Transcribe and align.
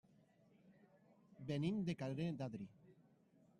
Venim 1.51 1.79
de 1.91 1.97
Canet 2.01 2.43
d'Adri. 2.43 2.69